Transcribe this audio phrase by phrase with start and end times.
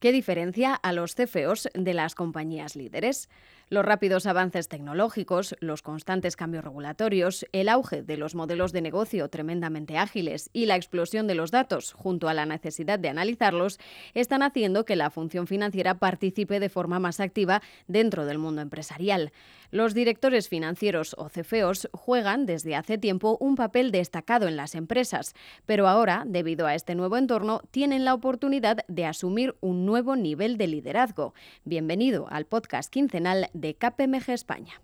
[0.00, 3.28] ¿Qué diferencia a los CFOs de las compañías líderes?
[3.68, 9.28] Los rápidos avances tecnológicos, los constantes cambios regulatorios, el auge de los modelos de negocio
[9.28, 13.78] tremendamente ágiles y la explosión de los datos, junto a la necesidad de analizarlos,
[14.14, 19.32] están haciendo que la función financiera participe de forma más activa dentro del mundo empresarial.
[19.70, 25.34] Los directores financieros o CFOs juegan desde hace tiempo un papel destacado en las empresas,
[25.64, 30.56] pero ahora, debido a este nuevo entorno, tienen la oportunidad de asumir un nuevo nivel
[30.56, 31.34] de liderazgo.
[31.64, 34.80] Bienvenido al podcast quincenal de KPMG España.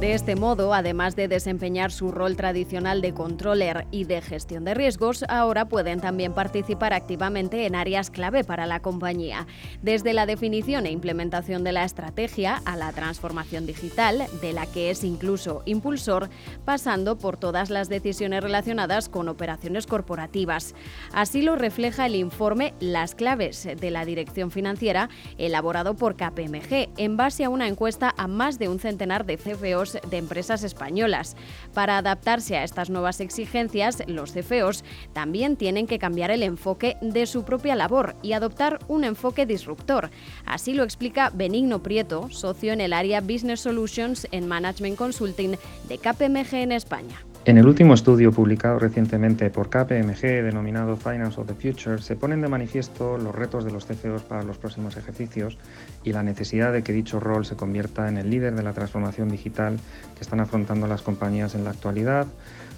[0.00, 4.72] De este modo, además de desempeñar su rol tradicional de controller y de gestión de
[4.72, 9.46] riesgos, ahora pueden también participar activamente en áreas clave para la compañía,
[9.82, 14.88] desde la definición e implementación de la estrategia a la transformación digital, de la que
[14.88, 16.30] es incluso impulsor,
[16.64, 20.74] pasando por todas las decisiones relacionadas con operaciones corporativas.
[21.12, 27.18] Así lo refleja el informe Las claves de la dirección financiera, elaborado por KPMG, en
[27.18, 31.36] base a una encuesta a más de un centenar de CFOs de empresas españolas.
[31.74, 37.26] Para adaptarse a estas nuevas exigencias, los CFOs también tienen que cambiar el enfoque de
[37.26, 40.10] su propia labor y adoptar un enfoque disruptor.
[40.44, 45.56] Así lo explica Benigno Prieto, socio en el área Business Solutions en Management Consulting
[45.88, 47.29] de KPMG en España.
[47.46, 52.42] En el último estudio publicado recientemente por KPMG denominado Finance of the Future se ponen
[52.42, 55.56] de manifiesto los retos de los CFOs para los próximos ejercicios
[56.04, 59.30] y la necesidad de que dicho rol se convierta en el líder de la transformación
[59.30, 59.78] digital
[60.16, 62.26] que están afrontando las compañías en la actualidad,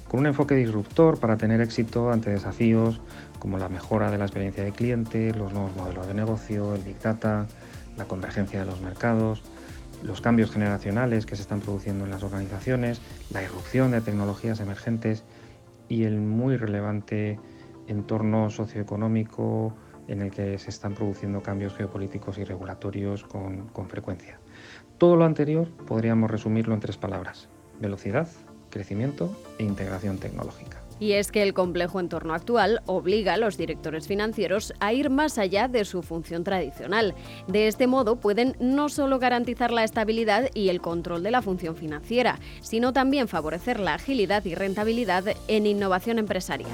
[0.07, 3.01] con un enfoque disruptor para tener éxito ante desafíos
[3.41, 7.01] como la mejora de la experiencia de cliente, los nuevos modelos de negocio, el Big
[7.01, 7.47] Data,
[7.97, 9.43] la convergencia de los mercados,
[10.03, 13.01] los cambios generacionales que se están produciendo en las organizaciones,
[13.31, 15.25] la irrupción de tecnologías emergentes
[15.89, 17.39] y el muy relevante
[17.87, 19.75] entorno socioeconómico
[20.09, 24.39] en el que se están produciendo cambios geopolíticos y regulatorios con, con frecuencia.
[24.99, 27.49] Todo lo anterior podríamos resumirlo en tres palabras,
[27.81, 28.29] velocidad,
[28.71, 30.82] crecimiento e integración tecnológica.
[31.01, 35.39] Y es que el complejo entorno actual obliga a los directores financieros a ir más
[35.39, 37.15] allá de su función tradicional.
[37.49, 41.77] De este modo pueden no solo garantizar la estabilidad y el control de la función
[41.77, 46.71] financiera, sino también favorecer la agilidad y rentabilidad en innovación empresarial.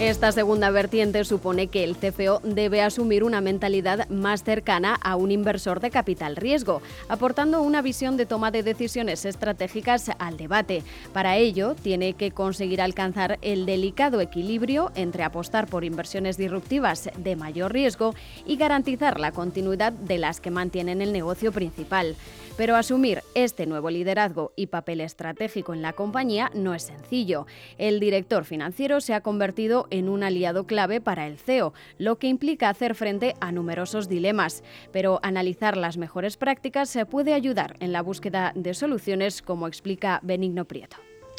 [0.00, 5.30] Esta segunda vertiente supone que el CFO debe asumir una mentalidad más cercana a un
[5.30, 6.80] inversor de capital riesgo,
[7.10, 10.84] aportando una visión de toma de decisiones estratégicas al debate.
[11.12, 17.36] Para ello, tiene que conseguir alcanzar el delicado equilibrio entre apostar por inversiones disruptivas de
[17.36, 18.14] mayor riesgo
[18.46, 22.16] y garantizar la continuidad de las que mantienen el negocio principal.
[22.56, 27.46] Pero asumir este nuevo liderazgo y papel estratégico en la compañía no es sencillo.
[27.78, 32.28] El director financiero se ha convertido en un aliado clave para el CEO, lo que
[32.28, 34.62] implica hacer frente a numerosos dilemas.
[34.92, 40.20] Pero analizar las mejores prácticas se puede ayudar en la búsqueda de soluciones, como explica
[40.22, 40.96] Benigno Prieto.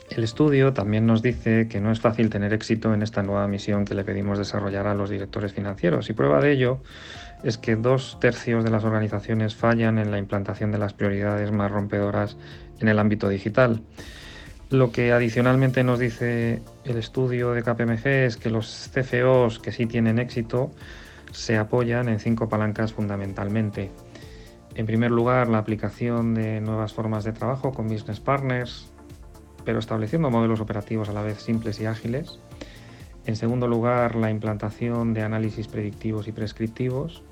[0.10, 3.86] El estudio también nos dice que no es fácil tener éxito en esta nueva misión
[3.86, 6.82] que le pedimos desarrollar a los directores financieros y prueba de ello
[7.44, 11.72] es que dos tercios de las organizaciones fallan en la implantación de las prioridades más
[11.72, 12.36] rompedoras
[12.80, 13.84] en el ámbito digital.
[14.72, 19.86] Lo que adicionalmente nos dice el estudio de KPMG es que los CFOs que sí
[19.86, 20.72] tienen éxito
[21.32, 23.92] se apoyan en cinco palancas fundamentalmente.
[24.74, 28.90] En primer lugar, la aplicación de nuevas formas de trabajo con business partners,
[29.66, 32.40] pero estableciendo modelos operativos a la vez simples y ágiles.
[33.26, 37.24] En segundo lugar, la implantación de análisis predictivos y prescriptivos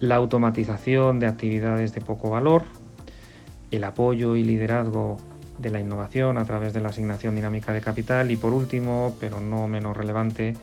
[0.00, 2.64] la automatización de actividades de poco valor,
[3.70, 5.18] el apoyo y liderazgo
[5.60, 9.40] de la innovación a través de la asignación dinámica de capital y por último, pero
[9.40, 10.54] no menos relevante,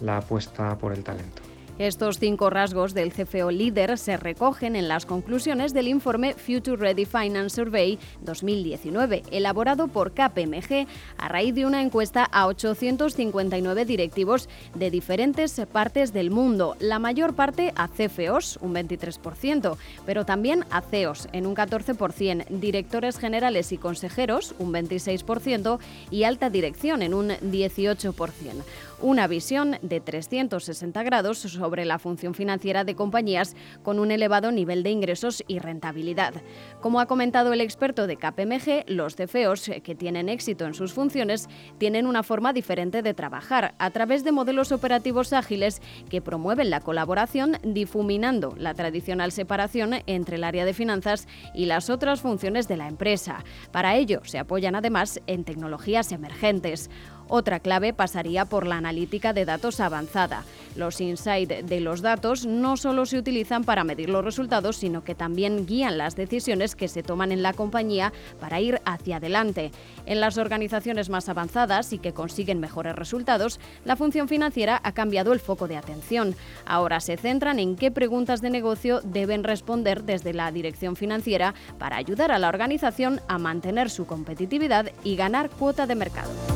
[0.00, 1.43] la apuesta por el talento.
[1.78, 7.04] Estos cinco rasgos del CFO líder se recogen en las conclusiones del informe Future Ready
[7.04, 10.86] Finance Survey 2019, elaborado por KPMG
[11.18, 17.34] a raíz de una encuesta a 859 directivos de diferentes partes del mundo, la mayor
[17.34, 23.78] parte a CFOs, un 23%, pero también a CEOs, en un 14%, directores generales y
[23.78, 25.80] consejeros, un 26%,
[26.12, 28.62] y alta dirección, en un 18%.
[29.00, 34.82] Una visión de 360 grados sobre la función financiera de compañías con un elevado nivel
[34.82, 36.34] de ingresos y rentabilidad.
[36.80, 41.48] Como ha comentado el experto de KPMG, los CFOs que tienen éxito en sus funciones
[41.78, 46.80] tienen una forma diferente de trabajar a través de modelos operativos ágiles que promueven la
[46.80, 52.76] colaboración difuminando la tradicional separación entre el área de finanzas y las otras funciones de
[52.76, 53.44] la empresa.
[53.72, 56.90] Para ello se apoyan además en tecnologías emergentes.
[57.28, 60.44] Otra clave pasaría por la analítica de datos avanzada.
[60.76, 65.14] Los insights de los datos no solo se utilizan para medir los resultados, sino que
[65.14, 69.70] también guían las decisiones que se toman en la compañía para ir hacia adelante.
[70.06, 75.32] En las organizaciones más avanzadas y que consiguen mejores resultados, la función financiera ha cambiado
[75.32, 76.34] el foco de atención.
[76.66, 81.96] Ahora se centran en qué preguntas de negocio deben responder desde la dirección financiera para
[81.96, 86.53] ayudar a la organización a mantener su competitividad y ganar cuota de mercado.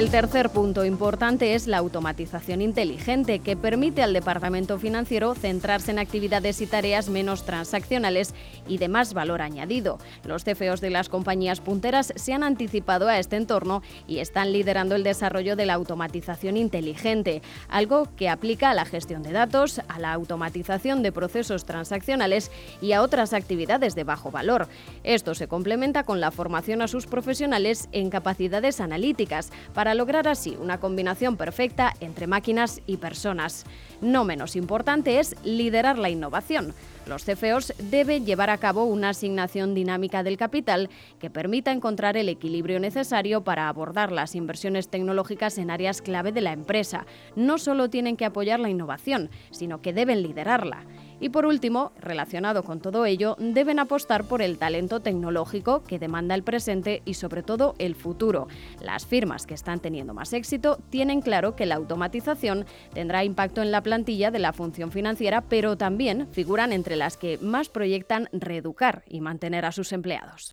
[0.00, 5.98] El tercer punto importante es la automatización inteligente, que permite al departamento financiero centrarse en
[5.98, 8.34] actividades y tareas menos transaccionales
[8.66, 9.98] y de más valor añadido.
[10.24, 14.94] Los CFOs de las compañías punteras se han anticipado a este entorno y están liderando
[14.94, 19.98] el desarrollo de la automatización inteligente, algo que aplica a la gestión de datos, a
[19.98, 22.50] la automatización de procesos transaccionales
[22.80, 24.66] y a otras actividades de bajo valor.
[25.04, 29.50] Esto se complementa con la formación a sus profesionales en capacidades analíticas
[29.94, 33.64] lograr así una combinación perfecta entre máquinas y personas.
[34.00, 36.74] No menos importante es liderar la innovación.
[37.06, 42.28] Los CFOs deben llevar a cabo una asignación dinámica del capital que permita encontrar el
[42.28, 47.06] equilibrio necesario para abordar las inversiones tecnológicas en áreas clave de la empresa.
[47.36, 50.84] No solo tienen que apoyar la innovación, sino que deben liderarla.
[51.20, 56.34] Y por último, relacionado con todo ello, deben apostar por el talento tecnológico que demanda
[56.34, 58.48] el presente y sobre todo el futuro.
[58.82, 62.64] Las firmas que están teniendo más éxito tienen claro que la automatización
[62.94, 67.38] tendrá impacto en la plantilla de la función financiera, pero también figuran entre las que
[67.38, 70.52] más proyectan reeducar y mantener a sus empleados.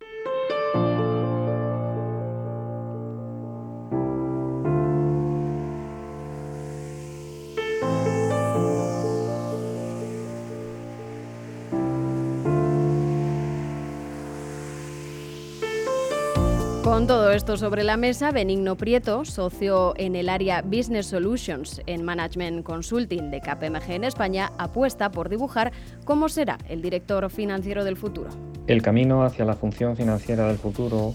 [16.98, 22.04] Con todo esto sobre la mesa, Benigno Prieto, socio en el área Business Solutions en
[22.04, 25.70] Management Consulting de KPMG en España, apuesta por dibujar
[26.04, 28.30] cómo será el director financiero del futuro.
[28.66, 31.14] El camino hacia la función financiera del futuro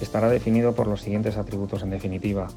[0.00, 2.48] estará definido por los siguientes atributos en definitiva.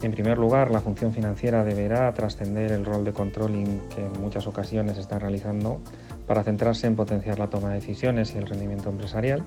[0.00, 4.46] En primer lugar, la función financiera deberá trascender el rol de controlling que en muchas
[4.46, 5.82] ocasiones está realizando
[6.26, 9.44] para centrarse en potenciar la toma de decisiones y el rendimiento empresarial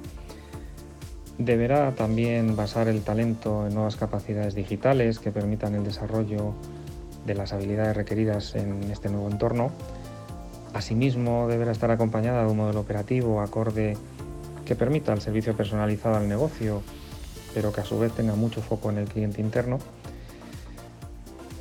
[1.39, 6.53] Deberá también basar el talento en nuevas capacidades digitales que permitan el desarrollo
[7.25, 9.71] de las habilidades requeridas en este nuevo entorno.
[10.73, 13.95] Asimismo, deberá estar acompañada de un modelo operativo acorde
[14.65, 16.83] que permita el servicio personalizado al negocio,
[17.53, 19.79] pero que a su vez tenga mucho foco en el cliente interno.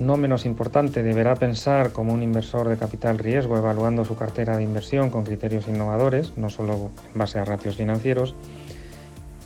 [0.00, 4.64] No menos importante, deberá pensar como un inversor de capital riesgo, evaluando su cartera de
[4.64, 8.34] inversión con criterios innovadores, no solo en base a ratios financieros,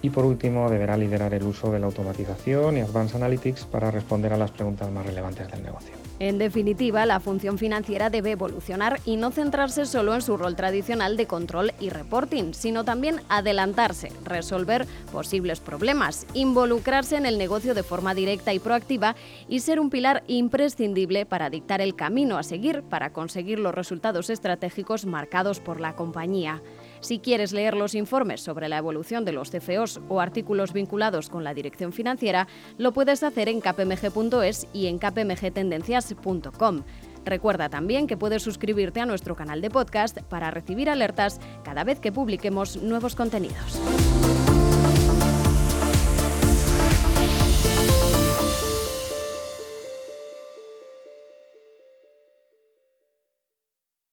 [0.02, 4.32] y por último, deberá liderar el uso de la automatización y Advanced Analytics para responder
[4.32, 5.92] a las preguntas más relevantes del negocio.
[6.18, 11.16] En definitiva, la función financiera debe evolucionar y no centrarse solo en su rol tradicional
[11.16, 17.82] de control y reporting, sino también adelantarse, resolver posibles problemas, involucrarse en el negocio de
[17.82, 19.14] forma directa y proactiva
[19.48, 24.30] y ser un pilar imprescindible para dictar el camino a seguir para conseguir los resultados
[24.30, 26.60] estratégicos marcados por la compañía.
[27.02, 31.42] Si quieres leer los informes sobre la evolución de los CFOs o artículos vinculados con
[31.42, 32.46] la dirección financiera,
[32.78, 36.82] lo puedes hacer en kpmg.es y en kpmgtendencias.com.
[37.24, 41.98] Recuerda también que puedes suscribirte a nuestro canal de podcast para recibir alertas cada vez
[41.98, 43.80] que publiquemos nuevos contenidos.